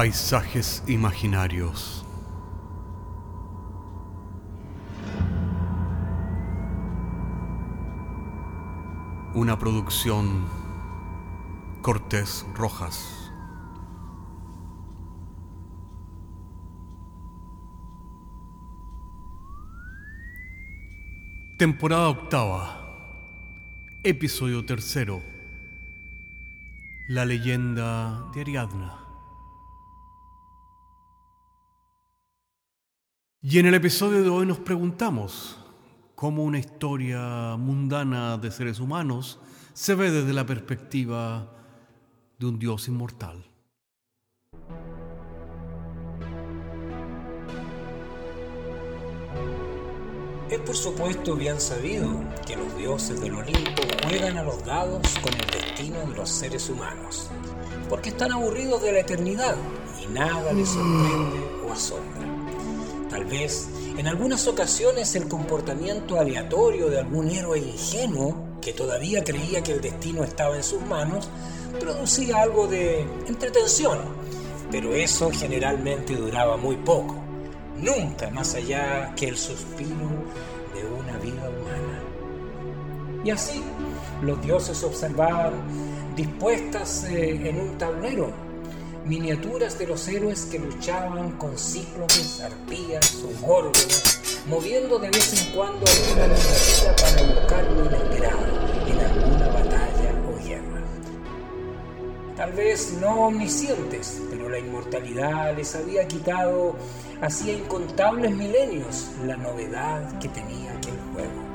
Paisajes 0.00 0.82
imaginarios. 0.86 2.06
Una 9.34 9.58
producción 9.58 10.46
Cortés 11.82 12.46
Rojas. 12.54 13.30
Temporada 21.58 22.08
octava. 22.08 23.98
Episodio 24.02 24.64
tercero. 24.64 25.20
La 27.10 27.26
leyenda 27.26 28.30
de 28.32 28.40
Ariadna. 28.40 28.99
Y 33.42 33.58
en 33.58 33.64
el 33.64 33.72
episodio 33.72 34.22
de 34.22 34.28
hoy 34.28 34.44
nos 34.44 34.58
preguntamos 34.58 35.56
cómo 36.14 36.44
una 36.44 36.58
historia 36.58 37.56
mundana 37.56 38.36
de 38.36 38.50
seres 38.50 38.80
humanos 38.80 39.38
se 39.72 39.94
ve 39.94 40.10
desde 40.10 40.34
la 40.34 40.44
perspectiva 40.44 41.50
de 42.38 42.46
un 42.46 42.58
Dios 42.58 42.86
inmortal. 42.88 43.42
Es 50.50 50.58
por 50.60 50.76
supuesto 50.76 51.34
bien 51.34 51.58
sabido 51.58 52.22
que 52.46 52.56
los 52.56 52.76
dioses 52.76 53.22
del 53.22 53.36
Olimpo 53.36 53.82
juegan 54.06 54.36
a 54.36 54.42
los 54.42 54.62
dados 54.66 55.18
con 55.22 55.32
el 55.32 55.46
destino 55.46 56.00
de 56.00 56.14
los 56.14 56.28
seres 56.28 56.68
humanos, 56.68 57.30
porque 57.88 58.10
están 58.10 58.32
aburridos 58.32 58.82
de 58.82 58.92
la 58.92 59.00
eternidad 59.00 59.56
y 59.98 60.12
nada 60.12 60.52
les 60.52 60.68
sorprende 60.68 61.40
o 61.66 61.72
asombra. 61.72 62.29
Tal 63.10 63.24
vez. 63.24 63.68
En 63.98 64.06
algunas 64.06 64.46
ocasiones 64.46 65.16
el 65.16 65.26
comportamiento 65.26 66.18
aleatorio 66.18 66.88
de 66.88 67.00
algún 67.00 67.28
héroe 67.28 67.58
ingenuo 67.58 68.50
que 68.62 68.72
todavía 68.72 69.24
creía 69.24 69.62
que 69.62 69.72
el 69.72 69.80
destino 69.80 70.22
estaba 70.22 70.56
en 70.56 70.62
sus 70.62 70.80
manos 70.82 71.28
producía 71.80 72.42
algo 72.42 72.66
de 72.68 73.00
entretención, 73.26 73.98
pero 74.70 74.94
eso 74.94 75.30
generalmente 75.30 76.14
duraba 76.14 76.56
muy 76.56 76.76
poco. 76.76 77.16
Nunca 77.76 78.30
más 78.30 78.54
allá 78.54 79.12
que 79.16 79.28
el 79.28 79.36
suspiro 79.36 79.96
de 80.74 80.84
una 80.84 81.16
vida 81.18 81.48
humana. 81.48 82.02
Y 83.24 83.30
así 83.30 83.62
los 84.22 84.40
dioses 84.42 84.82
observaban 84.84 85.52
dispuestas 86.14 87.04
eh, 87.04 87.48
en 87.48 87.60
un 87.60 87.78
tablero 87.78 88.49
miniaturas 89.04 89.78
de 89.78 89.86
los 89.86 90.06
héroes 90.08 90.46
que 90.50 90.58
luchaban 90.58 91.32
con 91.32 91.56
cíclopes, 91.56 92.40
arpías 92.40 93.16
o 93.24 93.46
górgonas, 93.46 94.42
moviendo 94.46 94.98
de 94.98 95.10
vez 95.10 95.46
en 95.46 95.54
cuando 95.54 95.84
alguna 95.86 96.26
miniatura 96.26 96.96
para 96.96 97.22
buscar 97.34 97.64
lo 97.72 97.84
inesperado 97.86 98.46
en 98.86 99.00
alguna 99.00 99.48
batalla 99.48 100.14
o 100.28 100.44
guerra. 100.44 100.82
Tal 102.36 102.52
vez 102.52 102.92
no 103.00 103.26
omniscientes, 103.26 104.20
pero 104.30 104.48
la 104.48 104.58
inmortalidad 104.58 105.56
les 105.56 105.74
había 105.74 106.06
quitado 106.06 106.76
hacía 107.20 107.52
incontables 107.52 108.30
milenios 108.30 109.08
la 109.26 109.36
novedad 109.36 110.18
que 110.18 110.28
tenía 110.28 110.72
aquel 110.72 110.98
juego. 111.12 111.50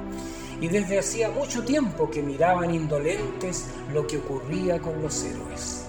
Y 0.61 0.67
desde 0.67 0.99
hacía 0.99 1.29
mucho 1.29 1.63
tiempo 1.63 2.09
que 2.09 2.21
miraban 2.21 2.73
indolentes 2.73 3.65
lo 3.91 4.07
que 4.07 4.17
ocurría 4.17 4.79
con 4.79 5.01
los 5.01 5.23
héroes. 5.23 5.84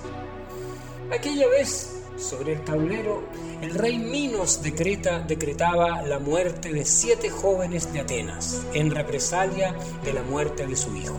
Aquella 1.12 1.48
vez, 1.48 2.02
sobre 2.16 2.54
el 2.54 2.64
tablero, 2.64 3.22
el 3.62 3.74
rey 3.74 3.98
Minos 3.98 4.62
decreta, 4.62 5.20
decretaba 5.20 6.02
la 6.02 6.18
muerte 6.18 6.72
de 6.72 6.84
siete 6.84 7.30
jóvenes 7.30 7.92
de 7.92 8.00
Atenas, 8.00 8.62
en 8.74 8.90
represalia 8.90 9.74
de 10.04 10.12
la 10.12 10.22
muerte 10.22 10.66
de 10.66 10.76
su 10.76 10.96
hijo. 10.96 11.18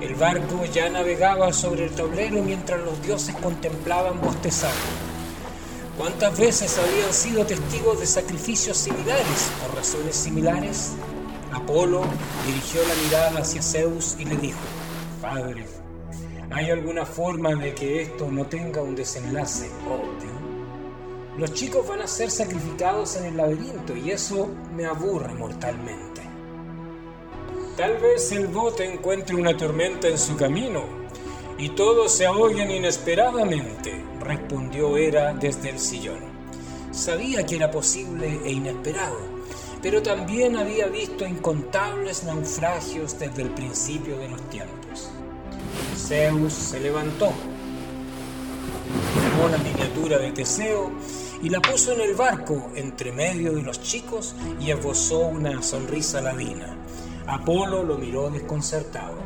El 0.00 0.14
barco 0.14 0.64
ya 0.72 0.88
navegaba 0.88 1.52
sobre 1.52 1.84
el 1.84 1.90
tablero 1.90 2.42
mientras 2.42 2.80
los 2.80 3.02
dioses 3.02 3.34
contemplaban 3.36 4.20
bostezando 4.20 5.08
¿Cuántas 5.98 6.38
veces 6.38 6.78
habían 6.78 7.12
sido 7.12 7.44
testigos 7.44 7.98
de 7.98 8.06
sacrificios 8.06 8.76
similares 8.76 9.50
por 9.60 9.74
razones 9.74 10.14
similares? 10.14 10.92
Apolo 11.52 12.04
dirigió 12.46 12.80
la 12.86 12.94
mirada 13.02 13.40
hacia 13.40 13.60
Zeus 13.60 14.14
y 14.16 14.24
le 14.24 14.36
dijo, 14.36 14.60
Padre, 15.20 15.66
¿hay 16.50 16.70
alguna 16.70 17.04
forma 17.04 17.54
de 17.54 17.74
que 17.74 18.02
esto 18.02 18.30
no 18.30 18.46
tenga 18.46 18.82
un 18.82 18.94
desenlace 18.94 19.70
obvio? 19.86 20.38
Los 21.36 21.52
chicos 21.52 21.86
van 21.86 22.02
a 22.02 22.06
ser 22.06 22.30
sacrificados 22.30 23.16
en 23.16 23.26
el 23.26 23.36
laberinto 23.36 23.96
y 23.96 24.10
eso 24.10 24.48
me 24.74 24.86
aburre 24.86 25.32
mortalmente. 25.34 26.22
Tal 27.76 27.96
vez 27.98 28.32
el 28.32 28.48
bote 28.48 28.84
encuentre 28.84 29.36
una 29.36 29.56
tormenta 29.56 30.08
en 30.08 30.18
su 30.18 30.36
camino 30.36 30.82
y 31.58 31.68
todos 31.70 32.12
se 32.12 32.26
ahoguen 32.26 32.70
inesperadamente, 32.70 34.02
respondió 34.20 34.96
Hera 34.96 35.32
desde 35.34 35.70
el 35.70 35.78
sillón. 35.78 36.18
Sabía 36.90 37.46
que 37.46 37.56
era 37.56 37.70
posible 37.70 38.40
e 38.44 38.50
inesperado, 38.50 39.18
pero 39.80 40.02
también 40.02 40.56
había 40.56 40.86
visto 40.86 41.24
incontables 41.24 42.24
naufragios 42.24 43.16
desde 43.18 43.42
el 43.42 43.50
principio 43.50 44.18
de 44.18 44.28
los 44.28 44.40
tiempos. 44.50 45.12
Zeus 46.08 46.54
se 46.54 46.80
levantó, 46.80 47.26
tomó 49.30 49.48
la 49.50 49.58
miniatura 49.58 50.16
de 50.16 50.32
Teseo 50.32 50.90
y 51.42 51.50
la 51.50 51.60
puso 51.60 51.92
en 51.92 52.00
el 52.00 52.14
barco 52.14 52.70
entre 52.74 53.12
medio 53.12 53.52
de 53.52 53.62
los 53.62 53.82
chicos 53.82 54.34
y 54.58 54.70
esbozó 54.70 55.18
una 55.18 55.62
sonrisa 55.62 56.22
ladina. 56.22 56.74
Apolo 57.26 57.82
lo 57.82 57.98
miró 57.98 58.30
desconcertado. 58.30 59.18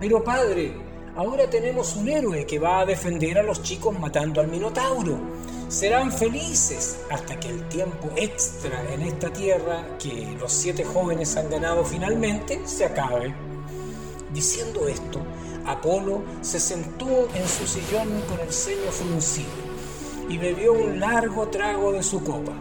Pero 0.00 0.24
padre, 0.24 0.88
Ahora 1.18 1.50
tenemos 1.50 1.96
un 1.96 2.08
héroe 2.08 2.46
que 2.46 2.60
va 2.60 2.78
a 2.78 2.86
defender 2.86 3.40
a 3.40 3.42
los 3.42 3.60
chicos 3.64 3.98
matando 3.98 4.40
al 4.40 4.46
Minotauro. 4.46 5.18
Serán 5.66 6.12
felices 6.12 7.00
hasta 7.10 7.40
que 7.40 7.48
el 7.48 7.68
tiempo 7.68 8.08
extra 8.14 8.84
en 8.94 9.02
esta 9.02 9.28
tierra 9.32 9.98
que 9.98 10.36
los 10.38 10.52
siete 10.52 10.84
jóvenes 10.84 11.36
han 11.36 11.50
ganado 11.50 11.84
finalmente 11.84 12.60
se 12.66 12.84
acabe. 12.84 13.34
Diciendo 14.32 14.86
esto, 14.86 15.20
Apolo 15.68 16.22
se 16.40 16.58
sentó 16.58 17.28
en 17.34 17.46
su 17.46 17.66
sillón 17.66 18.08
con 18.28 18.40
el 18.40 18.50
ceño 18.50 18.90
fruncido 18.90 19.48
y 20.28 20.38
bebió 20.38 20.72
un 20.72 20.98
largo 20.98 21.48
trago 21.48 21.92
de 21.92 22.02
su 22.02 22.24
copa. 22.24 22.52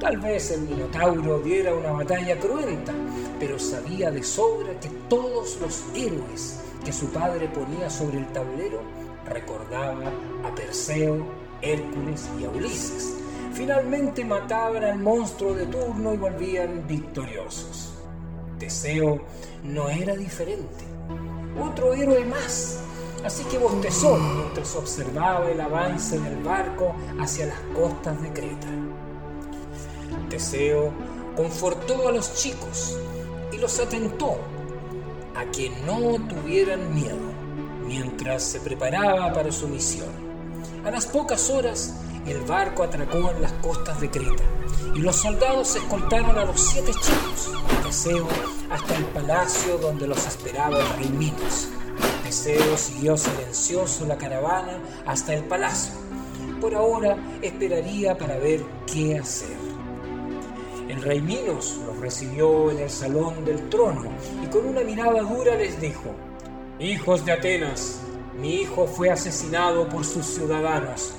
Tal 0.00 0.18
vez 0.18 0.50
el 0.50 0.62
Minotauro 0.62 1.38
diera 1.38 1.72
una 1.74 1.92
batalla 1.92 2.38
cruenta, 2.38 2.92
pero 3.38 3.58
sabía 3.58 4.10
de 4.10 4.22
sobra 4.22 4.78
que 4.80 4.88
todos 5.08 5.58
los 5.60 5.84
héroes 5.94 6.60
que 6.84 6.92
su 6.92 7.06
padre 7.10 7.48
ponía 7.48 7.88
sobre 7.90 8.18
el 8.18 8.26
tablero 8.32 8.80
recordaba 9.24 10.12
a 10.44 10.54
Perseo, 10.54 11.26
Hércules 11.62 12.28
y 12.40 12.44
a 12.44 12.50
Ulises. 12.50 13.14
Finalmente 13.52 14.24
mataban 14.24 14.82
al 14.84 14.98
monstruo 14.98 15.54
de 15.54 15.66
turno 15.66 16.14
y 16.14 16.16
volvían 16.16 16.86
victoriosos. 16.86 17.94
Teseo 18.58 19.20
no 19.62 19.88
era 19.88 20.14
diferente. 20.16 20.84
Otro 21.60 21.94
héroe 21.94 22.24
más. 22.24 22.78
Así 23.24 23.44
que 23.44 23.58
bostezó 23.58 24.16
mientras 24.16 24.74
observaba 24.76 25.50
el 25.50 25.60
avance 25.60 26.18
del 26.18 26.36
barco 26.42 26.94
hacia 27.20 27.46
las 27.46 27.60
costas 27.74 28.20
de 28.22 28.32
Creta. 28.32 28.68
Teseo 30.30 30.92
confortó 31.36 32.08
a 32.08 32.12
los 32.12 32.34
chicos 32.34 32.96
y 33.52 33.58
los 33.58 33.78
atentó 33.80 34.38
a 35.34 35.44
que 35.50 35.70
no 35.86 36.16
tuvieran 36.28 36.94
miedo 36.94 37.16
mientras 37.86 38.42
se 38.42 38.60
preparaba 38.60 39.32
para 39.32 39.50
su 39.50 39.68
misión. 39.68 40.08
A 40.84 40.90
las 40.90 41.06
pocas 41.06 41.50
horas, 41.50 41.94
el 42.26 42.40
barco 42.42 42.82
atracó 42.82 43.30
en 43.30 43.42
las 43.42 43.52
costas 43.54 44.00
de 44.00 44.10
Creta 44.10 44.44
y 44.94 45.00
los 45.00 45.16
soldados 45.16 45.74
escoltaron 45.76 46.38
a 46.38 46.44
los 46.44 46.60
siete 46.60 46.92
chicos 46.92 47.50
Teseo 47.82 48.28
hasta 48.70 48.96
el 48.96 49.04
palacio 49.06 49.78
donde 49.78 50.06
los 50.06 50.26
esperaba 50.26 50.78
el 50.78 50.88
rey 50.98 51.08
Minos. 51.10 51.68
Teseo 52.22 52.76
siguió 52.76 53.16
silencioso 53.16 54.06
la 54.06 54.18
caravana 54.18 54.78
hasta 55.06 55.34
el 55.34 55.44
palacio. 55.44 55.94
Por 56.60 56.74
ahora 56.74 57.16
esperaría 57.40 58.18
para 58.18 58.36
ver 58.38 58.62
qué 58.86 59.18
hacer. 59.18 59.56
El 60.88 61.02
rey 61.02 61.20
Minos 61.20 61.78
los 61.86 61.98
recibió 61.98 62.70
en 62.70 62.80
el 62.80 62.90
salón 62.90 63.44
del 63.44 63.68
trono 63.68 64.10
y 64.42 64.46
con 64.48 64.66
una 64.66 64.82
mirada 64.82 65.22
dura 65.22 65.54
les 65.54 65.80
dijo, 65.80 66.14
Hijos 66.78 67.24
de 67.24 67.32
Atenas, 67.32 68.00
mi 68.38 68.62
hijo 68.62 68.86
fue 68.86 69.10
asesinado 69.10 69.88
por 69.88 70.04
sus 70.04 70.26
ciudadanos, 70.26 71.12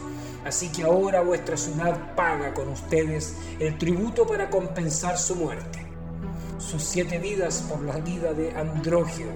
así 0.45 0.69
que 0.69 0.83
ahora 0.83 1.21
vuestra 1.21 1.57
ciudad 1.57 2.15
paga 2.15 2.53
con 2.53 2.69
ustedes 2.69 3.35
el 3.59 3.77
tributo 3.77 4.25
para 4.25 4.49
compensar 4.49 5.17
su 5.17 5.35
muerte. 5.35 5.88
Sus 6.59 6.83
siete 6.83 7.17
vidas 7.19 7.63
por 7.69 7.81
la 7.81 7.97
vida 7.99 8.33
de 8.33 8.53
Andrógeo. 8.55 9.31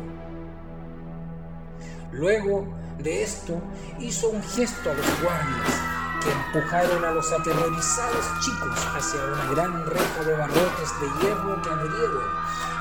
Luego 2.11 2.67
de 2.99 3.23
esto 3.23 3.61
hizo 3.99 4.29
un 4.29 4.43
gesto 4.43 4.91
a 4.91 4.93
los 4.93 5.21
guardias 5.21 5.81
que 6.21 6.31
empujaron 6.31 7.05
a 7.05 7.11
los 7.11 7.31
aterrorizados 7.31 8.25
chicos 8.41 8.87
hacia 8.93 9.23
una 9.23 9.45
gran 9.51 9.85
reja 9.85 10.23
de 10.25 10.33
barrotes 10.33 10.93
de 10.99 11.07
hierro 11.21 11.61
que 11.61 11.69
abrieron 11.69 12.23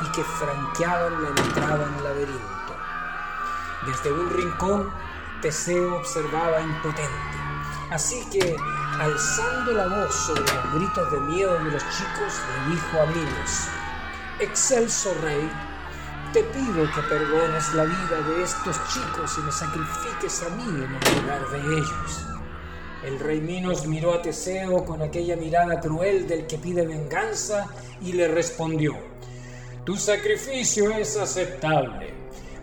y 0.04 0.12
que 0.12 0.24
franqueaban 0.24 1.22
la 1.22 1.28
entrada 1.28 1.86
al 1.86 2.04
laberinto. 2.04 2.76
Desde 3.86 4.12
un 4.12 4.30
rincón, 4.30 4.90
Teseo 5.40 5.96
observaba 5.96 6.60
impotente. 6.60 7.38
Así 7.90 8.28
que, 8.30 8.56
alzando 8.98 9.72
la 9.72 9.86
voz 9.86 10.14
sobre 10.14 10.42
los 10.42 10.74
gritos 10.74 11.12
de 11.12 11.20
miedo 11.20 11.54
de 11.54 11.70
los 11.70 11.82
chicos, 11.90 12.40
le 12.48 12.74
dijo 12.74 13.00
a 13.00 13.06
Minos, 13.06 13.68
Excelso 14.42 15.14
rey, 15.22 15.48
te 16.32 16.42
pido 16.42 16.90
que 16.92 17.00
perdones 17.08 17.74
la 17.74 17.84
vida 17.84 18.20
de 18.28 18.42
estos 18.42 18.76
chicos 18.92 19.38
y 19.38 19.40
me 19.42 19.52
sacrifiques 19.52 20.42
a 20.42 20.48
mí 20.56 20.64
en 20.64 20.82
el 20.82 21.22
lugar 21.22 21.48
de 21.50 21.58
ellos. 21.78 22.26
El 23.04 23.20
rey 23.20 23.40
Minos 23.40 23.86
miró 23.86 24.14
a 24.14 24.20
Teseo 24.20 24.84
con 24.84 25.00
aquella 25.00 25.36
mirada 25.36 25.78
cruel 25.78 26.26
del 26.26 26.48
que 26.48 26.58
pide 26.58 26.84
venganza 26.84 27.68
y 28.00 28.14
le 28.14 28.26
respondió, 28.26 28.98
Tu 29.84 29.96
sacrificio 29.96 30.90
es 30.90 31.16
aceptable, 31.16 32.12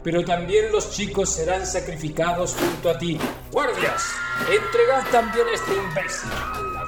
pero 0.03 0.25
también 0.25 0.73
los 0.73 0.91
chicos 0.91 1.29
serán 1.29 1.65
sacrificados 1.65 2.57
junto 2.59 2.89
a 2.89 2.97
ti. 2.97 3.17
Guardias, 3.53 4.03
entregad 4.51 5.09
también 5.11 5.47
a 5.47 5.51
este 5.53 5.75
imbécil. 5.75 6.78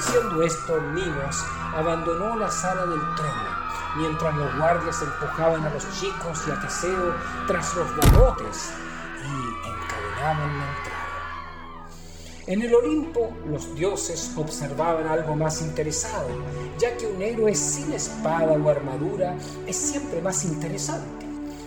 Diciendo 0.00 0.42
esto, 0.42 0.80
Minos 0.94 1.44
abandonó 1.76 2.34
la 2.38 2.50
sala 2.50 2.86
del 2.86 3.00
trono 3.16 3.60
mientras 3.96 4.34
los 4.34 4.56
guardias 4.56 5.02
empujaban 5.02 5.62
a 5.62 5.74
los 5.74 5.84
chicos 6.00 6.42
y 6.48 6.50
a 6.50 6.58
Teseo 6.58 7.14
tras 7.46 7.76
los 7.76 7.96
barrotes 7.98 8.70
y 9.18 9.68
encadenaban 9.68 10.58
la 10.58 10.68
entrada. 10.78 11.00
En 12.46 12.62
el 12.62 12.74
Olimpo 12.74 13.30
los 13.46 13.74
dioses 13.74 14.32
observaban 14.36 15.06
algo 15.06 15.36
más 15.36 15.60
interesado, 15.60 16.28
ya 16.78 16.96
que 16.96 17.06
un 17.06 17.20
héroe 17.20 17.54
sin 17.54 17.92
espada 17.92 18.52
o 18.52 18.70
armadura 18.70 19.36
es 19.66 19.76
siempre 19.76 20.22
más 20.22 20.44
interesante. 20.46 21.26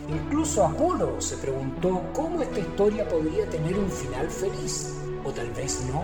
Incluso 0.09 0.65
Apolo 0.65 1.21
se 1.21 1.37
preguntó 1.37 2.01
cómo 2.13 2.41
esta 2.41 2.59
historia 2.59 3.07
podría 3.07 3.47
tener 3.47 3.77
un 3.77 3.91
final 3.91 4.27
feliz, 4.27 5.02
o 5.23 5.31
tal 5.31 5.49
vez 5.51 5.81
no. 5.91 6.03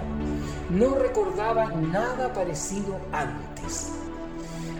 No 0.69 0.95
recordaba 0.95 1.67
nada 1.71 2.31
parecido 2.33 2.97
antes. 3.11 3.91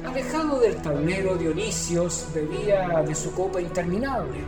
Alejado 0.05 0.59
del 0.59 0.75
tablero, 0.77 1.35
Dionisios 1.35 2.27
bebía 2.33 3.03
de 3.05 3.13
su 3.15 3.33
copa 3.33 3.59
interminable. 3.59 4.39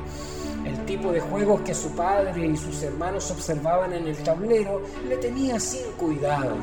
El 0.65 0.85
tipo 0.85 1.11
de 1.11 1.19
juegos 1.19 1.61
que 1.61 1.73
su 1.73 1.89
padre 1.91 2.45
y 2.45 2.55
sus 2.55 2.83
hermanos 2.83 3.31
observaban 3.31 3.93
en 3.93 4.07
el 4.07 4.17
tablero 4.17 4.81
le 5.07 5.17
tenía 5.17 5.59
sin 5.59 5.91
cuidado, 5.97 6.55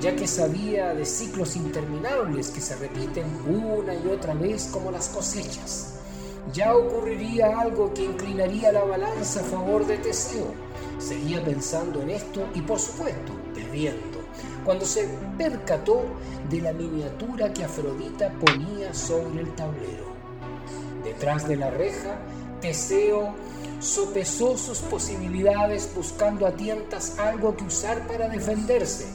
ya 0.00 0.14
que 0.14 0.26
sabía 0.26 0.94
de 0.94 1.06
ciclos 1.06 1.56
interminables 1.56 2.50
que 2.50 2.60
se 2.60 2.76
repiten 2.76 3.24
una 3.46 3.94
y 3.94 4.08
otra 4.08 4.34
vez 4.34 4.68
como 4.70 4.90
las 4.90 5.08
cosechas. 5.08 5.94
Ya 6.52 6.76
ocurriría 6.76 7.58
algo 7.58 7.92
que 7.92 8.04
inclinaría 8.04 8.70
la 8.72 8.84
balanza 8.84 9.40
a 9.40 9.44
favor 9.44 9.86
de 9.86 9.96
Teseo. 9.98 10.65
Seguía 10.98 11.44
pensando 11.44 12.02
en 12.02 12.10
esto 12.10 12.48
y 12.54 12.62
por 12.62 12.78
supuesto, 12.78 13.32
bebiendo 13.54 14.16
cuando 14.66 14.84
se 14.84 15.08
percató 15.38 16.02
de 16.50 16.60
la 16.60 16.72
miniatura 16.72 17.52
que 17.52 17.64
Afrodita 17.64 18.30
ponía 18.32 18.92
sobre 18.92 19.42
el 19.42 19.54
tablero. 19.54 20.06
Detrás 21.04 21.46
de 21.46 21.56
la 21.56 21.70
reja, 21.70 22.18
Teseo 22.60 23.32
sopesó 23.78 24.58
sus 24.58 24.78
posibilidades 24.80 25.88
buscando 25.94 26.46
a 26.46 26.50
tientas 26.50 27.16
algo 27.18 27.56
que 27.56 27.64
usar 27.64 28.08
para 28.08 28.28
defenderse. 28.28 29.06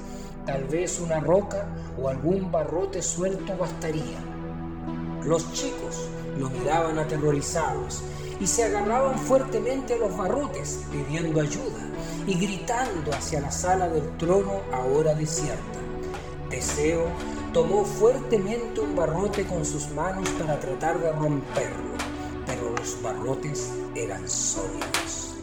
Tal 0.45 0.63
vez 0.63 1.01
una 1.01 1.19
roca 1.19 1.68
o 2.01 2.07
algún 2.07 2.50
barrote 2.50 3.01
suelto 3.01 3.57
bastaría. 3.57 4.19
Los 5.25 5.51
chicos 5.51 6.07
lo 6.38 6.50
miraban 6.50 6.98
aterrorizados 6.98 8.01
y 8.42 8.48
se 8.48 8.64
agarraban 8.64 9.20
fuertemente 9.20 9.94
a 9.94 9.98
los 9.98 10.18
barrotes 10.18 10.80
pidiendo 10.92 11.40
ayuda 11.40 11.88
y 12.26 12.34
gritando 12.34 13.14
hacia 13.14 13.40
la 13.40 13.52
sala 13.52 13.88
del 13.88 14.18
trono 14.18 14.62
ahora 14.74 15.14
desierta. 15.14 15.80
Teseo 16.50 17.06
tomó 17.54 17.86
fuertemente 17.86 18.82
un 18.82 18.96
barrote 18.96 19.46
con 19.46 19.64
sus 19.64 19.90
manos 19.92 20.28
para 20.32 20.60
tratar 20.60 21.00
de 21.00 21.12
romperlo, 21.12 21.94
pero 22.48 22.72
los 22.72 23.02
barrotes 23.02 23.70
eran 23.94 24.28
sólidos. 24.28 25.36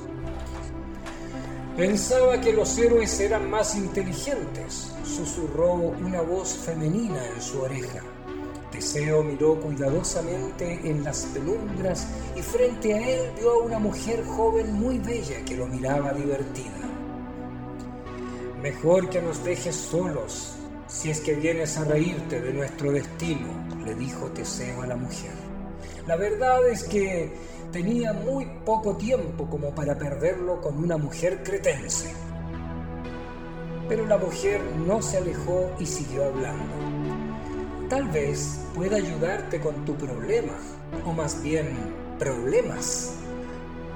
Pensaba 1.76 2.40
que 2.40 2.52
los 2.52 2.76
héroes 2.76 3.20
eran 3.20 3.48
más 3.48 3.76
inteligentes, 3.76 4.92
susurró 5.04 5.74
una 5.74 6.20
voz 6.20 6.52
femenina 6.52 7.24
en 7.34 7.40
su 7.40 7.60
oreja. 7.62 8.02
Teseo 8.78 9.24
miró 9.24 9.60
cuidadosamente 9.60 10.78
en 10.84 11.02
las 11.02 11.26
penumbras 11.34 12.06
y 12.36 12.42
frente 12.42 12.94
a 12.94 13.08
él 13.08 13.32
vio 13.36 13.54
a 13.54 13.64
una 13.64 13.80
mujer 13.80 14.24
joven 14.24 14.72
muy 14.74 14.98
bella 14.98 15.44
que 15.44 15.56
lo 15.56 15.66
miraba 15.66 16.12
divertida. 16.12 16.88
Mejor 18.62 19.10
que 19.10 19.20
nos 19.20 19.42
dejes 19.42 19.74
solos 19.74 20.54
si 20.86 21.10
es 21.10 21.20
que 21.22 21.34
vienes 21.34 21.76
a 21.76 21.86
reírte 21.86 22.40
de 22.40 22.52
nuestro 22.52 22.92
destino, 22.92 23.48
le 23.84 23.96
dijo 23.96 24.26
Teseo 24.26 24.80
a 24.82 24.86
la 24.86 24.96
mujer. 24.96 25.32
La 26.06 26.14
verdad 26.14 26.68
es 26.68 26.84
que 26.84 27.32
tenía 27.72 28.12
muy 28.12 28.46
poco 28.64 28.96
tiempo 28.96 29.50
como 29.50 29.74
para 29.74 29.98
perderlo 29.98 30.60
con 30.60 30.78
una 30.78 30.96
mujer 30.96 31.42
cretense. 31.42 32.14
Pero 33.88 34.06
la 34.06 34.18
mujer 34.18 34.60
no 34.86 35.02
se 35.02 35.16
alejó 35.16 35.68
y 35.80 35.86
siguió 35.86 36.26
hablando. 36.26 37.07
Tal 37.88 38.06
vez 38.08 38.60
pueda 38.74 38.98
ayudarte 38.98 39.60
con 39.60 39.86
tu 39.86 39.94
problema, 39.94 40.52
o 41.06 41.12
más 41.14 41.42
bien 41.42 41.68
problemas. 42.18 43.14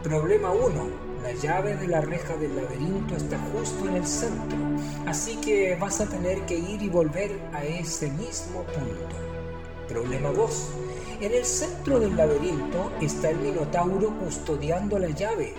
Problema 0.03 0.51
1. 0.51 1.13
La 1.23 1.33
llave 1.35 1.77
de 1.77 1.89
la 1.89 2.01
reja 2.01 2.35
del 2.39 2.57
laberinto 2.57 3.17
está 3.17 3.39
justo 3.53 3.87
en 3.89 3.97
el 3.97 4.07
centro, 4.07 4.59
así 5.07 5.37
que 5.37 5.77
vas 5.77 6.01
a 6.01 6.07
tener 6.07 6.41
que 6.47 6.59
ir 6.59 6.83
y 6.83 6.89
volver 6.89 7.39
a 7.53 7.65
ese 7.65 8.11
mismo 8.13 8.63
punto. 8.63 9.15
Problema 9.89 10.31
2. 10.31 10.69
En 11.21 11.33
el 11.35 11.45
centro 11.45 12.01
del 12.01 12.17
laberinto 12.17 12.91
está 13.03 13.29
el 13.29 13.37
Minotauro 13.37 14.19
custodiando 14.19 14.99
la 14.99 15.11
llave 15.11 15.53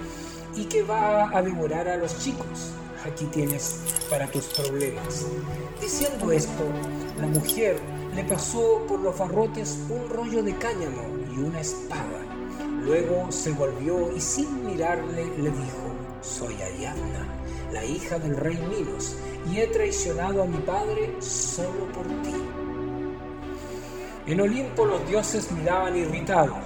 y 0.55 0.65
que 0.65 0.81
va 0.81 1.29
a 1.37 1.41
devorar 1.43 1.87
a 1.87 1.97
los 1.97 2.17
chicos. 2.17 2.71
Aquí 3.05 3.25
tienes 3.25 3.79
para 4.09 4.25
tus 4.25 4.45
problemas. 4.45 5.25
Diciendo 5.79 6.31
esto, 6.31 6.63
la 7.19 7.27
mujer 7.27 7.77
le 8.15 8.23
pasó 8.23 8.83
por 8.87 8.99
los 8.99 9.17
barrotes 9.17 9.79
un 9.89 10.09
rollo 10.09 10.43
de 10.43 10.55
cáñamo 10.57 11.01
y 11.35 11.39
una 11.39 11.61
espada. 11.61 12.19
Luego 12.83 13.31
se 13.31 13.51
volvió 13.51 14.15
y 14.15 14.19
sin 14.19 14.65
mirarle 14.65 15.25
le 15.37 15.49
dijo, 15.49 15.93
soy 16.21 16.55
Ariadna, 16.61 17.27
la 17.71 17.83
hija 17.83 18.19
del 18.19 18.35
rey 18.37 18.57
Minos, 18.57 19.15
y 19.51 19.59
he 19.59 19.67
traicionado 19.67 20.43
a 20.43 20.45
mi 20.45 20.57
padre 20.59 21.15
solo 21.19 21.91
por 21.93 22.05
ti. 22.23 22.35
En 24.27 24.41
Olimpo 24.41 24.85
los 24.85 25.07
dioses 25.07 25.51
miraban 25.51 25.97
irritados. 25.97 26.57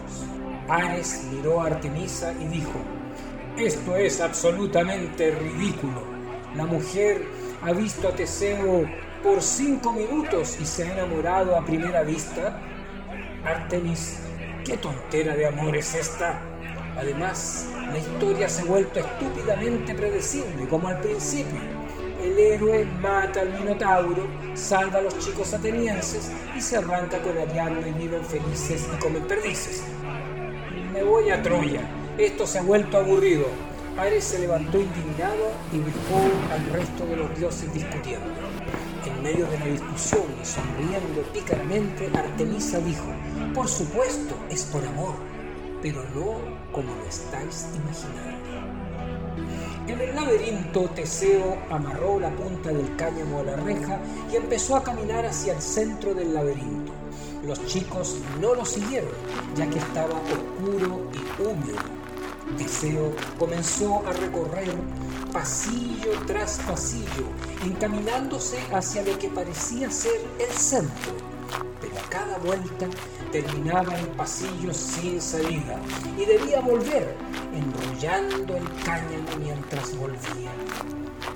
Ares 0.67 1.23
miró 1.31 1.61
a 1.61 1.67
Artemisa 1.67 2.33
y 2.33 2.45
dijo, 2.47 2.79
esto 3.57 3.95
es 3.95 4.19
absolutamente 4.19 5.31
ridículo. 5.31 6.03
La 6.55 6.65
mujer 6.65 7.25
ha 7.61 7.71
visto 7.71 8.09
a 8.09 8.11
Teseo 8.11 8.85
por 9.27 9.41
cinco 9.41 9.91
minutos 9.91 10.57
y 10.61 10.65
se 10.65 10.83
ha 10.83 10.93
enamorado 10.93 11.57
a 11.57 11.65
primera 11.65 12.01
vista? 12.01 12.61
Artemis, 13.43 14.19
¿qué 14.63 14.77
tontera 14.77 15.35
de 15.35 15.45
amor 15.45 15.75
es 15.75 15.95
esta? 15.95 16.39
Además, 16.97 17.67
la 17.91 17.97
historia 17.97 18.47
se 18.47 18.61
ha 18.61 18.65
vuelto 18.65 19.01
estúpidamente 19.01 19.93
predecible, 19.95 20.65
como 20.69 20.87
al 20.87 21.01
principio. 21.01 21.59
El 22.23 22.39
héroe 22.39 22.85
mata 23.01 23.41
al 23.41 23.51
Minotauro, 23.59 24.25
salva 24.53 24.99
a 24.99 25.01
los 25.01 25.19
chicos 25.19 25.53
atenienses 25.53 26.31
y 26.55 26.61
se 26.61 26.77
arranca 26.77 27.21
con 27.21 27.37
Ariadna 27.37 27.85
y 27.85 27.91
viven 27.91 28.23
felices 28.23 28.87
y 28.93 28.97
comen 28.97 29.27
perdices. 29.27 29.83
Me 30.93 31.03
voy 31.03 31.31
a 31.31 31.43
Troya. 31.43 31.81
Esto 32.17 32.47
se 32.47 32.59
ha 32.59 32.63
vuelto 32.63 32.97
aburrido. 32.97 33.47
Ares 33.97 34.23
se 34.23 34.39
levantó 34.39 34.79
indignado 34.79 35.51
y 35.73 35.79
dejó 35.79 36.53
al 36.53 36.65
resto 36.71 37.05
de 37.07 37.17
los 37.17 37.37
dioses 37.37 37.73
discutiendo. 37.73 38.25
En 39.17 39.23
medio 39.23 39.47
de 39.47 39.57
la 39.57 39.65
discusión 39.65 40.25
y 40.39 40.45
sonriendo 40.45 41.23
pícaramente, 41.33 42.07
Artemisa 42.13 42.77
dijo, 42.79 43.07
por 43.53 43.67
supuesto, 43.67 44.35
es 44.47 44.63
por 44.65 44.85
amor, 44.85 45.15
pero 45.81 46.03
no 46.13 46.35
como 46.71 46.93
lo 46.93 47.03
estáis 47.09 47.65
imaginando. 47.75 48.37
En 49.87 49.99
el 49.99 50.15
laberinto, 50.15 50.81
Teseo 50.89 51.57
amarró 51.71 52.19
la 52.19 52.29
punta 52.29 52.69
del 52.69 52.95
cáñamo 52.95 53.39
a 53.39 53.43
la 53.43 53.55
reja 53.55 53.99
y 54.31 54.35
empezó 54.35 54.75
a 54.75 54.83
caminar 54.83 55.25
hacia 55.25 55.53
el 55.53 55.61
centro 55.61 56.13
del 56.13 56.35
laberinto. 56.35 56.91
Los 57.43 57.65
chicos 57.65 58.17
no 58.39 58.53
lo 58.53 58.65
siguieron, 58.65 59.09
ya 59.55 59.67
que 59.67 59.79
estaba 59.79 60.13
oscuro 60.13 61.09
y 61.11 61.41
húmedo. 61.41 61.79
Teseo 62.57 63.13
comenzó 63.39 64.05
a 64.07 64.13
recorrer 64.13 64.75
pasillo 65.37 66.13
tras 66.25 66.57
pasillo, 66.67 67.27
encaminándose 67.63 68.57
hacia 68.73 69.03
lo 69.03 69.19
que 69.19 69.29
parecía 69.29 69.91
ser 69.91 70.19
el 70.39 70.49
centro. 70.49 71.13
Pero 71.79 71.95
a 71.95 72.09
cada 72.09 72.39
vuelta 72.39 72.87
terminaba 73.31 73.95
en 73.99 74.07
pasillos 74.17 74.75
sin 74.75 75.21
salida 75.21 75.79
y 76.17 76.25
debía 76.25 76.59
volver, 76.61 77.15
enrollando 77.53 78.57
el 78.57 78.67
cáñamo 78.83 79.37
mientras 79.39 79.95
volvía. 79.95 80.51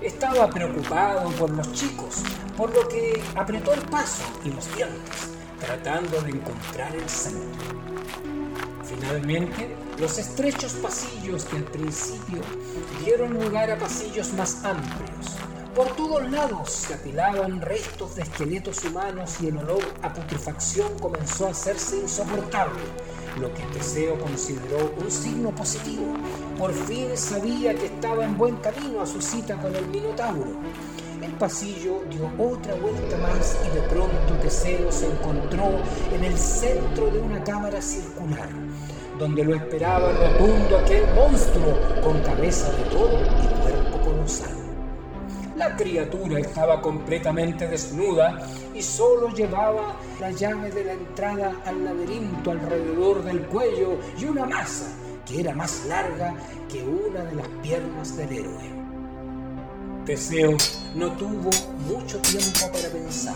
Estaba 0.02 0.50
preocupado 0.50 1.30
por 1.34 1.52
los 1.52 1.72
chicos, 1.74 2.24
por 2.58 2.74
lo 2.74 2.88
que 2.88 3.22
apretó 3.36 3.72
el 3.72 3.82
paso 3.82 4.24
y 4.44 4.50
los 4.50 4.66
dientes, 4.76 5.30
tratando 5.60 6.20
de 6.24 6.32
encontrar 6.32 6.96
el 6.96 7.08
centro. 7.08 7.92
Finalmente, 8.96 9.76
los 10.00 10.18
estrechos 10.18 10.74
pasillos 10.74 11.46
que 11.46 11.58
al 11.58 11.64
principio 11.64 12.42
dieron 13.04 13.34
lugar 13.34 13.72
a 13.72 13.78
pasillos 13.78 14.34
más 14.34 14.64
amplios. 14.66 15.38
Por 15.76 15.96
todos 15.96 16.30
lados 16.30 16.70
se 16.70 16.96
apilaban 16.96 17.62
restos 17.62 18.16
de 18.16 18.24
esqueletos 18.24 18.84
humanos 18.84 19.38
y 19.42 19.48
el 19.48 19.58
olor 19.58 19.84
a 20.02 20.12
putrefacción 20.12 21.00
comenzó 21.00 21.48
a 21.48 21.52
hacerse 21.52 22.00
insoportable, 22.00 22.82
lo 23.40 23.54
que 23.54 23.64
Teseo 23.74 24.20
consideró 24.20 24.94
un 25.02 25.10
signo 25.10 25.52
positivo. 25.52 26.14
Por 26.58 26.74
fin 26.74 27.16
sabía 27.16 27.74
que 27.74 27.86
estaba 27.86 28.26
en 28.26 28.38
buen 28.38 28.58
camino 28.58 29.02
a 29.02 29.08
su 29.08 29.22
cita 29.22 29.56
con 29.62 29.74
el 29.74 29.88
Minotauro. 29.88 30.52
El 31.22 31.32
pasillo 31.34 32.04
dio 32.10 32.30
otra 32.38 32.76
vuelta 32.76 33.18
más 33.18 33.56
y 33.66 33.76
de 33.76 33.82
pronto 33.84 34.34
Teseo 34.42 34.92
se 34.92 35.10
encontró 35.10 35.80
en 36.12 36.26
el 36.26 36.38
centro 36.38 37.10
de 37.10 37.20
una 37.20 37.42
cámara 37.44 37.82
circular 37.82 38.50
donde 39.22 39.46
lo 39.46 39.54
esperaba 39.54 40.12
rotundo 40.14 40.80
aquel 40.80 41.06
monstruo 41.14 41.78
con 42.04 42.20
cabeza 42.22 42.72
de 42.72 42.84
toro 42.86 43.20
y 43.22 43.62
cuerpo 43.62 44.02
colosal. 44.02 44.56
La 45.56 45.76
criatura 45.76 46.40
estaba 46.40 46.82
completamente 46.82 47.68
desnuda 47.68 48.40
y 48.74 48.82
solo 48.82 49.30
llevaba 49.30 49.96
la 50.20 50.32
llave 50.32 50.72
de 50.72 50.86
la 50.86 50.94
entrada 50.94 51.56
al 51.68 51.86
laberinto 51.86 52.50
alrededor 52.50 53.24
del 53.24 53.42
cuello 53.42 54.00
y 54.20 54.26
una 54.26 54.48
masa 54.48 54.88
que 55.28 55.42
era 55.42 55.54
más 55.54 55.86
larga 55.86 56.34
que 56.68 56.82
una 56.82 57.24
de 57.24 57.36
las 57.36 57.48
piernas 57.62 58.18
del 58.18 58.32
héroe. 58.32 58.72
Teseo 60.04 60.58
no 60.96 61.12
tuvo 61.12 61.52
mucho 61.88 62.18
tiempo 62.22 62.72
para 62.74 62.90
pensar, 62.90 63.36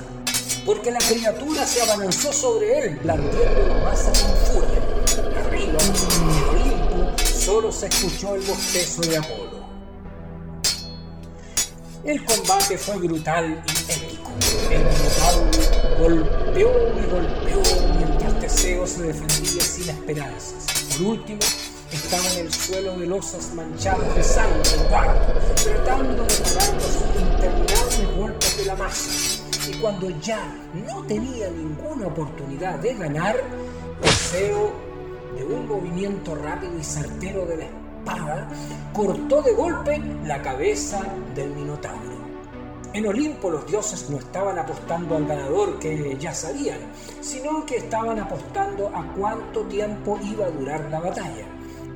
porque 0.65 0.89
la 0.89 0.97
criatura 0.97 1.63
se 1.63 1.83
abalanzó 1.83 2.33
sobre 2.33 2.79
él, 2.79 2.99
blandiendo 3.03 3.67
la 3.67 3.83
masa 3.83 4.11
con 4.19 4.35
furia 4.47 4.94
arriba, 5.65 5.79
en 6.15 6.29
el 6.29 6.43
Olimpo, 6.49 7.23
solo 7.23 7.71
se 7.71 7.87
escuchó 7.87 8.35
el 8.35 8.41
bostezo 8.41 9.01
de 9.01 9.17
Apolo. 9.17 9.65
El 12.03 12.23
combate 12.23 12.77
fue 12.77 12.97
brutal 12.97 13.63
y 13.65 13.91
épico. 13.91 14.31
El 14.69 14.83
Minotauro 14.85 15.89
golpeó 15.99 16.69
y 16.69 17.05
golpeó 17.09 17.61
mientras 17.97 18.39
Teseo 18.39 18.85
se 18.85 19.03
defendía 19.03 19.63
sin 19.63 19.89
esperanzas. 19.89 20.65
Por 20.97 21.07
último, 21.07 21.39
estaba 21.91 22.31
en 22.33 22.45
el 22.45 22.53
suelo 22.53 22.97
de 22.97 23.07
losas 23.07 23.53
manchados 23.53 24.15
de 24.15 24.23
sangre, 24.23 24.61
tratando 25.63 26.23
de 26.23 26.35
parar 26.35 26.73
los 26.75 26.95
interminables 27.19 28.17
golpes 28.17 28.57
de 28.57 28.65
la 28.65 28.75
masa. 28.75 29.09
Y 29.67 29.73
cuando 29.77 30.09
ya 30.21 30.55
no 30.73 31.03
tenía 31.05 31.49
ninguna 31.49 32.07
oportunidad 32.07 32.77
de 32.79 32.93
ganar, 32.93 33.35
Teseo 34.01 34.73
de 35.35 35.43
un 35.43 35.67
movimiento 35.67 36.35
rápido 36.35 36.77
y 36.77 36.83
certero 36.83 37.45
de 37.45 37.57
la 37.57 37.65
espada, 37.65 38.49
cortó 38.93 39.41
de 39.41 39.53
golpe 39.53 40.01
la 40.23 40.41
cabeza 40.41 41.01
del 41.35 41.49
Minotauro. 41.51 42.15
En 42.93 43.05
Olimpo 43.07 43.49
los 43.49 43.67
dioses 43.67 44.09
no 44.09 44.17
estaban 44.17 44.57
apostando 44.57 45.17
al 45.17 45.27
ganador 45.27 45.79
que 45.79 46.15
ya 46.17 46.33
sabían, 46.33 46.79
sino 47.19 47.65
que 47.65 47.77
estaban 47.77 48.19
apostando 48.19 48.87
a 48.87 49.05
cuánto 49.13 49.63
tiempo 49.63 50.17
iba 50.23 50.45
a 50.45 50.51
durar 50.51 50.89
la 50.89 51.01
batalla. 51.01 51.45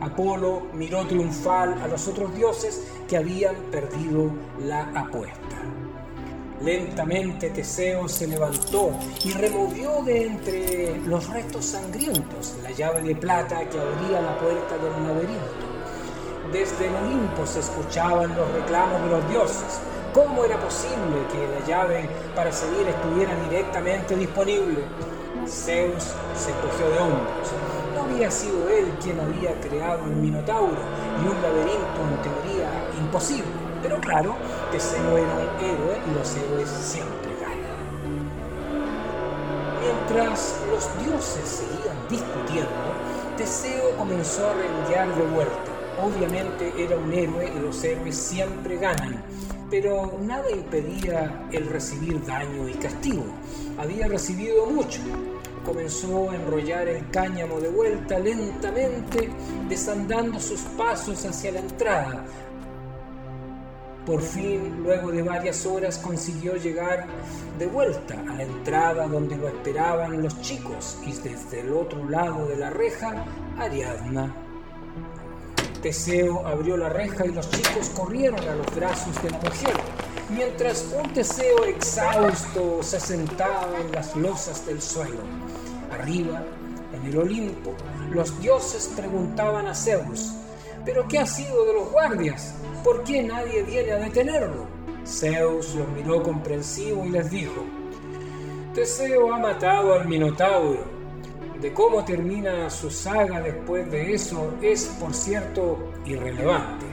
Apolo 0.02 0.64
miró 0.74 1.06
triunfal 1.08 1.82
a 1.82 1.88
los 1.88 2.06
otros 2.08 2.36
dioses 2.36 2.84
que 3.08 3.16
habían 3.16 3.56
perdido 3.72 4.30
la 4.66 4.92
apuesta. 4.94 5.49
Lentamente 6.62 7.52
Teseo 7.52 8.10
se 8.10 8.28
levantó 8.28 8.92
y 9.24 9.32
removió 9.32 10.04
de 10.04 10.26
entre 10.26 10.98
los 11.06 11.30
restos 11.30 11.64
sangrientos 11.64 12.56
la 12.62 12.72
llave 12.72 13.02
de 13.02 13.16
plata 13.16 13.62
que 13.70 13.80
abría 13.80 14.20
la 14.20 14.38
puerta 14.38 14.78
del 14.78 15.08
laberinto. 15.08 15.70
Desde 16.52 16.88
el 16.88 16.96
Olimpo 16.96 17.46
se 17.46 17.60
escuchaban 17.60 18.36
los 18.36 18.52
reclamos 18.52 19.02
de 19.04 19.10
los 19.10 19.30
dioses. 19.30 19.80
¿Cómo 20.14 20.44
era 20.44 20.60
posible 20.60 21.24
que 21.32 21.48
la 21.48 21.66
llave 21.66 22.10
para 22.36 22.52
seguir 22.52 22.90
estuviera 22.90 23.34
directamente 23.50 24.18
disponible? 24.18 24.84
Zeus 25.48 26.04
se 26.36 26.52
cogió 26.60 26.90
de 26.90 27.00
hombros. 27.00 27.54
No 27.96 28.04
había 28.04 28.30
sido 28.30 28.68
él 28.68 28.92
quien 29.02 29.18
había 29.18 29.58
creado 29.62 30.04
el 30.04 30.16
Minotauro 30.18 30.82
y 31.24 31.28
un 31.28 31.42
laberinto 31.42 32.02
en 32.04 32.22
teoría 32.22 32.70
imposible 33.00 33.59
pero 33.82 34.00
claro, 34.00 34.36
Teseo 34.72 35.18
era 35.18 35.34
un 35.34 35.66
héroe 35.66 35.98
y 36.08 36.14
los 36.14 36.36
héroes 36.36 36.70
siempre 36.70 37.32
ganan. 37.42 37.80
Mientras 39.82 40.60
los 40.70 41.06
dioses 41.06 41.48
seguían 41.48 41.98
discutiendo, 42.10 42.70
Teseo 43.38 43.96
comenzó 43.98 44.50
a 44.50 44.54
renguear 44.54 45.16
de 45.16 45.26
vuelta. 45.34 45.72
Obviamente 46.02 46.74
era 46.78 46.98
un 46.98 47.14
héroe 47.14 47.52
y 47.56 47.60
los 47.60 47.84
héroes 47.84 48.16
siempre 48.16 48.78
ganan, 48.78 49.24
pero 49.70 50.18
nada 50.22 50.50
impedía 50.52 51.48
el 51.52 51.68
recibir 51.68 52.26
daño 52.26 52.68
y 52.68 52.74
castigo. 52.74 53.26
Había 53.78 54.08
recibido 54.08 54.66
mucho. 54.66 55.02
Comenzó 55.66 56.32
a 56.32 56.36
enrollar 56.36 56.88
el 56.88 57.10
cáñamo 57.12 57.60
de 57.60 57.70
vuelta 57.70 58.18
lentamente, 58.18 59.30
desandando 59.68 60.40
sus 60.40 60.62
pasos 60.78 61.26
hacia 61.26 61.52
la 61.52 61.60
entrada, 61.60 62.26
por 64.06 64.22
fin, 64.22 64.82
luego 64.84 65.12
de 65.12 65.22
varias 65.22 65.66
horas, 65.66 65.98
consiguió 65.98 66.56
llegar 66.56 67.06
de 67.58 67.68
vuelta 67.68 68.16
a 68.28 68.36
la 68.36 68.44
entrada 68.44 69.08
donde 69.08 69.38
lo 69.38 69.48
esperaban 69.48 70.22
los 70.22 70.40
chicos 70.42 70.98
y 71.06 71.14
desde 71.14 71.62
el 71.62 71.74
otro 71.74 72.10
lado 72.10 72.46
de 72.48 72.56
la 72.56 72.70
reja, 72.70 73.26
Ariadna. 73.58 74.34
Teseo 75.82 76.46
abrió 76.46 76.76
la 76.76 76.90
reja 76.90 77.26
y 77.26 77.32
los 77.32 77.50
chicos 77.50 77.90
corrieron 77.96 78.40
a 78.48 78.56
los 78.56 78.76
brazos 78.76 79.22
de 79.24 79.30
la 79.30 79.38
mujer, 79.38 79.74
mientras 80.30 80.86
un 80.94 81.14
Teseo 81.14 81.66
exhausto 81.66 82.80
se 82.82 83.00
sentaba 83.00 83.80
en 83.80 83.92
las 83.92 84.16
losas 84.16 84.66
del 84.66 84.82
suelo. 84.82 85.22
Arriba, 85.92 86.44
en 86.94 87.06
el 87.08 87.18
Olimpo, 87.18 87.74
los 88.12 88.40
dioses 88.42 88.92
preguntaban 88.96 89.68
a 89.68 89.76
Zeus, 89.76 90.34
¿pero 90.86 91.08
qué 91.08 91.20
ha 91.20 91.26
sido 91.26 91.66
de 91.66 91.74
los 91.74 91.92
guardias? 91.92 92.56
¿Por 92.84 93.04
qué 93.04 93.24
nadie 93.24 93.64
viene 93.64 93.92
a 93.92 93.98
detenerlo? 93.98 94.68
Zeus 95.06 95.76
los 95.76 95.88
miró 95.90 96.22
comprensivo 96.22 97.06
y 97.06 97.10
les 97.10 97.30
dijo, 97.32 97.66
Teseo 98.74 99.34
ha 99.34 99.40
matado 99.40 99.94
al 99.94 100.08
Minotauro. 100.08 101.00
De 101.60 101.74
cómo 101.74 102.06
termina 102.06 102.70
su 102.70 102.90
saga 102.90 103.42
después 103.42 103.92
de 103.92 104.14
eso 104.14 104.54
es, 104.62 104.86
por 105.00 105.14
cierto, 105.14 105.92
irrelevante. 106.06 106.86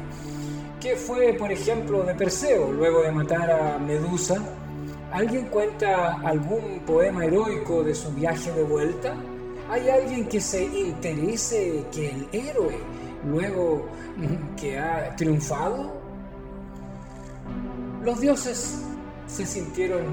¿Qué 0.81 0.97
fue, 0.97 1.35
por 1.35 1.53
ejemplo, 1.53 2.03
de 2.03 2.15
Perseo 2.15 2.73
luego 2.73 3.03
de 3.03 3.13
matar 3.13 3.51
a 3.51 3.79
Medusa? 3.79 4.43
¿Alguien 5.13 5.47
cuenta 5.47 6.15
algún 6.25 6.81
poema 6.87 7.25
heroico 7.25 7.85
de 7.85 7.95
su 7.95 8.11
viaje 8.11 8.51
de 8.53 8.63
vuelta? 8.65 9.15
¿Hay 9.71 9.89
alguien 9.89 10.27
que 10.29 10.41
se 10.41 10.65
interese 10.65 11.85
que 11.93 12.11
el 12.11 12.29
héroe 12.33 12.79
luego 13.25 13.87
que 14.57 14.79
ha 14.79 15.15
triunfado, 15.17 15.93
los 18.03 18.21
dioses 18.21 18.83
se 19.27 19.47
sintieron 19.47 20.05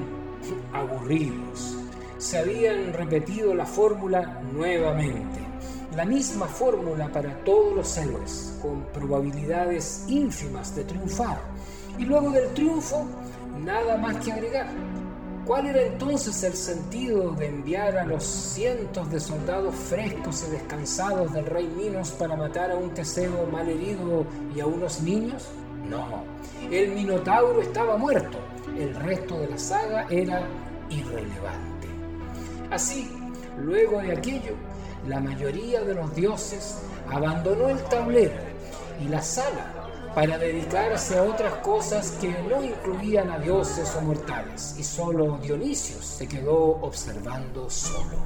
aburridos. 0.74 1.78
Se 2.18 2.38
habían 2.38 2.94
repetido 2.94 3.54
la 3.54 3.66
fórmula 3.66 4.42
nuevamente, 4.54 5.40
la 5.96 6.06
misma 6.06 6.48
fórmula 6.48 7.10
para 7.12 7.38
todos 7.44 7.76
los 7.76 7.98
héroes, 7.98 8.58
con 8.62 8.82
probabilidades 8.94 10.06
ínfimas 10.08 10.76
de 10.76 10.86
triunfar. 10.86 11.40
Y 11.98 12.06
luego 12.06 12.32
del 12.32 12.54
triunfo, 12.54 13.06
nada 13.64 13.98
más 13.98 14.16
que 14.24 14.32
agregar. 14.32 14.68
¿Cuál 15.46 15.68
era 15.68 15.82
entonces 15.82 16.42
el 16.44 16.54
sentido 16.54 17.32
de 17.32 17.48
enviar 17.48 17.98
a 17.98 18.06
los 18.06 18.24
cientos 18.24 19.12
de 19.12 19.20
soldados 19.20 19.76
frescos 19.76 20.46
y 20.48 20.52
descansados 20.52 21.34
del 21.34 21.46
rey 21.46 21.68
Minos 21.68 22.12
para 22.12 22.38
matar 22.38 22.72
a 22.72 22.76
un 22.76 22.92
Teseo 22.92 23.46
mal 23.52 23.68
herido 23.68 24.26
y 24.56 24.62
a 24.62 24.66
unos 24.66 25.02
niños? 25.02 25.50
No, 25.90 26.24
el 26.72 26.92
Minotauro 26.92 27.62
estaba 27.62 27.98
muerto, 27.98 28.38
el 28.78 28.96
resto 28.96 29.38
de 29.38 29.50
la 29.50 29.58
saga 29.58 30.08
era 30.10 30.48
irrelevante. 30.90 31.90
Así, 32.72 33.12
luego 33.58 34.02
de 34.02 34.14
aquello, 34.14 34.56
la 35.10 35.20
mayoría 35.20 35.82
de 35.82 35.94
los 35.94 36.16
dioses 36.16 36.78
abandonó 37.12 37.68
el 37.68 37.84
tablero 37.84 38.40
y 39.02 39.10
la 39.10 39.22
sala 39.22 39.90
para 40.16 40.38
dedicarse 40.38 41.18
a 41.18 41.24
otras 41.24 41.56
cosas 41.56 42.12
que 42.22 42.30
no 42.44 42.64
incluían 42.64 43.32
a 43.32 43.40
dioses 43.40 43.96
o 43.96 44.02
mortales, 44.02 44.76
y 44.78 44.84
solo 44.84 45.40
Dionisio 45.40 46.02
se 46.02 46.28
quedó 46.28 46.56
observando 46.82 47.70
solo. 47.70 48.18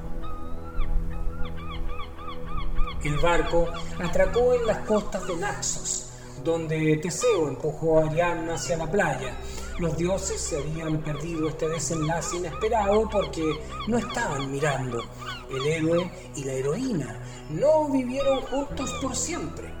El 3.02 3.16
barco 3.18 3.68
atracó 4.02 4.54
en 4.54 4.66
las 4.66 4.78
costas 4.80 5.26
de 5.26 5.36
Naxos, 5.36 6.10
donde 6.44 6.96
Teseo 6.98 7.48
empujó 7.48 8.00
a 8.00 8.06
Ariadna 8.06 8.54
hacia 8.54 8.76
la 8.76 8.90
playa. 8.90 9.34
Los 9.78 9.96
dioses 9.96 10.40
se 10.40 10.58
habían 10.58 10.98
perdido 10.98 11.48
este 11.48 11.68
desenlace 11.68 12.36
inesperado 12.36 13.08
porque 13.08 13.44
no 13.86 13.98
estaban 13.98 14.50
mirando. 14.50 15.02
El 15.48 15.64
héroe 15.66 16.10
y 16.34 16.44
la 16.44 16.52
heroína 16.52 17.22
no 17.48 17.88
vivieron 17.88 18.40
juntos 18.42 18.92
por 19.00 19.14
siempre 19.14 19.77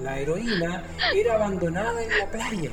la 0.00 0.18
heroína 0.18 0.84
era 1.14 1.34
abandonada 1.34 2.02
en 2.02 2.18
la 2.18 2.26
playa 2.26 2.70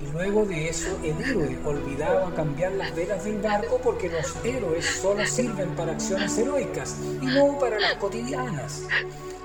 y 0.00 0.12
luego 0.12 0.44
de 0.44 0.68
eso 0.68 0.98
el 1.02 1.20
héroe 1.20 1.58
olvidaba 1.64 2.34
cambiar 2.34 2.72
las 2.72 2.94
velas 2.94 3.24
del 3.24 3.38
barco 3.40 3.80
porque 3.82 4.08
los 4.08 4.34
héroes 4.44 4.86
solo 4.86 5.26
sirven 5.26 5.70
para 5.76 5.92
acciones 5.92 6.36
heroicas 6.38 6.96
y 7.20 7.26
no 7.26 7.58
para 7.58 7.78
las 7.78 7.94
cotidianas. 7.94 8.82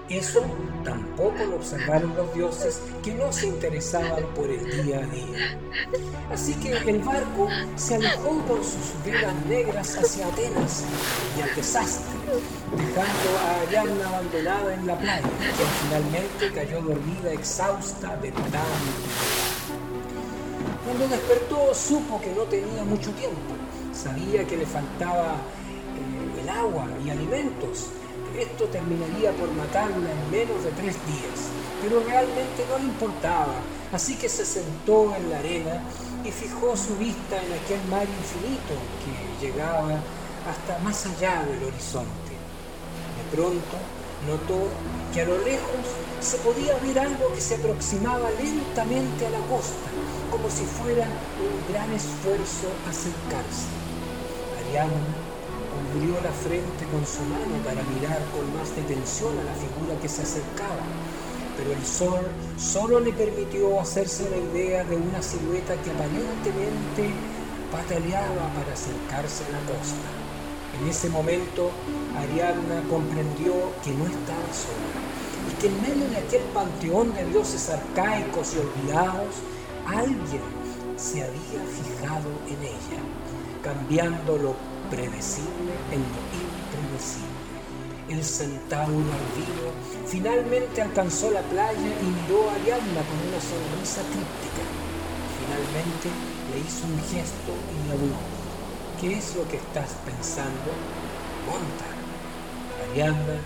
Eso 0.09 0.41
tampoco 0.85 1.43
lo 1.43 1.57
observaron 1.57 2.15
los 2.15 2.33
dioses 2.33 2.81
que 3.03 3.13
no 3.13 3.31
se 3.33 3.47
interesaban 3.47 4.23
por 4.35 4.49
el 4.49 4.63
día 4.83 4.99
a 4.99 5.05
día. 5.07 5.59
Así 6.31 6.53
que 6.55 6.77
el 6.77 6.99
barco 6.99 7.49
se 7.75 7.95
alejó 7.95 8.41
con 8.47 8.63
sus 8.63 9.03
velas 9.05 9.35
negras 9.47 9.97
hacia 9.97 10.27
Atenas 10.27 10.85
y 11.37 11.41
al 11.41 11.53
desastre, 11.55 12.05
dejando 12.71 13.39
a 13.39 13.61
Ariadna 13.63 14.07
abandonada 14.07 14.73
en 14.73 14.87
la 14.87 14.97
playa, 14.97 15.21
quien 15.21 15.69
finalmente 15.83 16.51
cayó 16.55 16.81
dormida 16.81 17.33
exhausta 17.33 18.15
de 18.17 18.31
tanto. 18.31 18.57
Cuando 20.85 21.07
despertó 21.09 21.75
supo 21.75 22.21
que 22.21 22.33
no 22.33 22.43
tenía 22.43 22.81
mucho 22.85 23.11
tiempo. 23.11 23.55
Sabía 23.93 24.45
que 24.45 24.55
le 24.55 24.65
faltaba 24.65 25.35
eh, 25.97 26.41
el 26.41 26.49
agua 26.49 26.85
y 27.03 27.09
alimentos 27.09 27.89
esto 28.37 28.65
terminaría 28.65 29.31
por 29.33 29.51
matarla 29.51 30.11
en 30.11 30.31
menos 30.31 30.63
de 30.63 30.71
tres 30.71 30.95
días, 31.07 31.49
pero 31.81 32.03
realmente 32.03 32.65
no 32.69 32.77
le 32.77 32.85
importaba, 32.85 33.55
así 33.91 34.15
que 34.15 34.29
se 34.29 34.45
sentó 34.45 35.15
en 35.15 35.29
la 35.29 35.39
arena 35.39 35.81
y 36.23 36.31
fijó 36.31 36.75
su 36.77 36.95
vista 36.97 37.41
en 37.41 37.53
aquel 37.53 37.83
mar 37.89 38.05
infinito 38.07 38.75
que 39.03 39.45
llegaba 39.45 39.99
hasta 40.47 40.79
más 40.83 41.05
allá 41.05 41.43
del 41.45 41.63
horizonte. 41.63 42.33
De 43.17 43.35
pronto 43.35 43.77
notó 44.27 44.67
que 45.13 45.21
a 45.21 45.25
lo 45.25 45.37
lejos 45.39 45.85
se 46.19 46.37
podía 46.37 46.77
ver 46.79 46.99
algo 46.99 47.33
que 47.33 47.41
se 47.41 47.55
aproximaba 47.55 48.29
lentamente 48.31 49.25
a 49.25 49.29
la 49.29 49.39
costa, 49.47 49.89
como 50.31 50.49
si 50.49 50.63
fuera 50.63 51.05
un 51.05 51.73
gran 51.73 51.91
esfuerzo 51.93 52.67
acercarse. 52.87 53.67
Ariadna 54.59 55.26
cubrió 55.77 56.15
la 56.21 56.31
frente 56.31 56.85
con 56.91 57.05
su 57.05 57.21
mano 57.23 57.55
para 57.63 57.81
mirar 57.93 58.21
con 58.33 58.45
más 58.57 58.75
detención 58.75 59.37
a 59.39 59.43
la 59.43 59.53
figura 59.53 59.99
que 60.01 60.09
se 60.09 60.23
acercaba, 60.23 60.85
pero 61.57 61.71
el 61.73 61.85
sol 61.85 62.25
solo 62.57 62.99
le 62.99 63.13
permitió 63.13 63.79
hacerse 63.79 64.29
la 64.29 64.37
idea 64.37 64.83
de 64.83 64.95
una 64.95 65.21
silueta 65.21 65.75
que 65.81 65.91
aparentemente 65.91 67.13
pataleaba 67.71 68.49
para 68.53 68.73
acercarse 68.73 69.43
a 69.45 69.51
la 69.51 69.61
costa. 69.65 70.07
En 70.79 70.87
ese 70.87 71.09
momento, 71.09 71.71
Ariadna 72.15 72.83
comprendió 72.89 73.53
que 73.83 73.91
no 73.91 74.05
estaba 74.05 74.47
sola 74.53 74.97
y 75.49 75.61
que 75.61 75.67
en 75.67 75.81
medio 75.81 76.09
de 76.09 76.17
aquel 76.17 76.41
panteón 76.53 77.13
de 77.13 77.25
dioses 77.25 77.69
arcaicos 77.69 78.53
y 78.53 78.59
olvidados, 78.59 79.35
alguien 79.87 80.41
se 80.97 81.23
había 81.23 81.61
fijado 81.65 82.29
en 82.47 82.61
ella, 82.63 83.01
cambiando 83.67 84.37
lo 84.37 84.55
predecible 84.89 85.73
en 85.91 85.99
lo 85.99 86.21
impredecible. 86.39 87.27
El 88.07 88.23
centauro 88.23 89.11
albino 89.19 89.67
finalmente 90.05 90.81
alcanzó 90.81 91.29
la 91.31 91.41
playa 91.41 91.75
y 91.75 92.05
miró 92.05 92.49
a 92.49 92.53
Ariadna 92.55 93.01
con 93.03 93.19
una 93.27 93.41
sonrisa 93.43 94.01
críptica. 94.07 94.63
Finalmente 95.39 96.07
le 96.49 96.59
hizo 96.63 96.87
un 96.87 96.97
gesto 97.11 97.51
y 97.75 97.87
le 97.87 97.93
habló. 97.93 98.17
¿Qué 99.01 99.17
es 99.17 99.35
lo 99.35 99.45
que 99.49 99.57
estás 99.57 99.97
pensando? 100.05 100.71
Monta. 101.45 101.87
Ariadna 102.89 103.37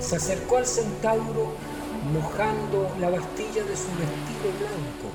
se 0.00 0.16
acercó 0.16 0.56
al 0.56 0.66
centauro 0.66 1.52
mojando 2.14 2.90
la 2.98 3.10
bastilla 3.10 3.62
de 3.62 3.76
su 3.76 3.92
vestido 3.92 4.48
blanco 4.58 5.12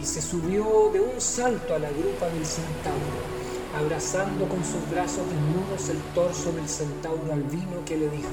y 0.00 0.06
se 0.06 0.22
subió 0.22 0.90
de 0.92 1.00
un 1.00 1.20
salto 1.20 1.74
a 1.74 1.80
la 1.80 1.90
grupa 1.90 2.26
del 2.26 2.46
centauro 2.46 3.43
abrazando 3.76 4.48
con 4.48 4.64
sus 4.64 4.88
brazos 4.90 5.24
desnudos 5.28 5.88
el 5.88 6.00
torso 6.14 6.52
del 6.52 6.68
centauro 6.68 7.32
albino 7.32 7.84
que 7.84 7.98
le 7.98 8.08
dijo, 8.08 8.30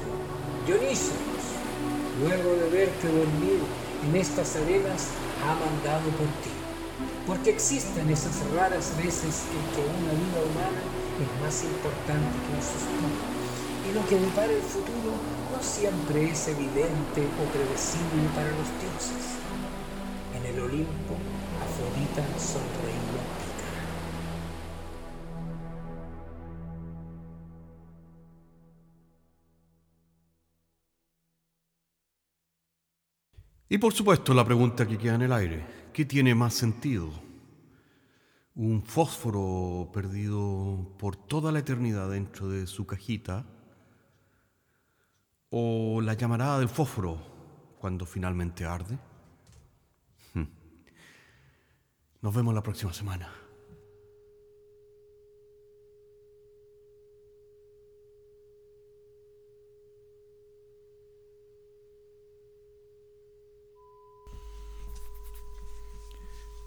Dionisio, 0.66 1.14
luego 2.20 2.50
de 2.62 2.70
verte 2.70 3.08
dormir 3.08 3.58
en 4.06 4.16
estas 4.16 4.56
arenas, 4.56 5.08
ha 5.42 5.54
mandado 5.58 6.08
por 6.18 6.26
ti. 6.42 6.54
Porque 7.26 7.50
existen 7.50 8.10
esas 8.10 8.38
raras 8.54 8.92
veces 8.96 9.42
en 9.50 9.62
que 9.74 9.82
una 9.82 10.12
vida 10.14 10.38
humana 10.46 10.82
es 11.18 11.30
más 11.42 11.64
importante 11.64 12.34
que 12.46 12.50
un 12.54 12.62
suspiro. 12.62 13.42
Y 13.82 13.94
lo 13.94 14.06
que 14.06 14.18
depara 14.18 14.52
el 14.52 14.62
futuro 14.62 15.18
no 15.50 15.62
siempre 15.62 16.30
es 16.30 16.48
evidente 16.48 17.26
o 17.26 17.42
predecible 17.50 18.22
para 18.34 18.50
los 18.50 18.70
dioses. 18.78 19.38
En 20.34 20.46
el 20.46 20.60
Olimpo, 20.62 21.14
Afrodita 21.62 22.22
sonreía 22.38 22.91
Y 33.72 33.78
por 33.78 33.94
supuesto 33.94 34.34
la 34.34 34.44
pregunta 34.44 34.86
que 34.86 34.98
queda 34.98 35.14
en 35.14 35.22
el 35.22 35.32
aire, 35.32 35.64
¿qué 35.94 36.04
tiene 36.04 36.34
más 36.34 36.52
sentido? 36.52 37.10
¿Un 38.54 38.82
fósforo 38.82 39.90
perdido 39.90 40.94
por 40.98 41.16
toda 41.16 41.50
la 41.52 41.60
eternidad 41.60 42.10
dentro 42.10 42.50
de 42.50 42.66
su 42.66 42.84
cajita? 42.84 43.46
¿O 45.48 46.02
la 46.02 46.12
llamarada 46.12 46.58
del 46.58 46.68
fósforo 46.68 47.16
cuando 47.78 48.04
finalmente 48.04 48.66
arde? 48.66 48.98
Hmm. 50.34 50.48
Nos 52.20 52.34
vemos 52.34 52.54
la 52.54 52.62
próxima 52.62 52.92
semana. 52.92 53.41